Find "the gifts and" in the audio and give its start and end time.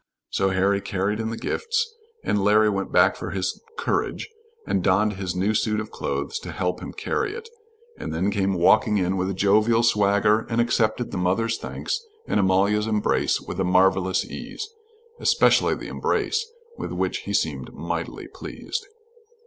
1.29-2.43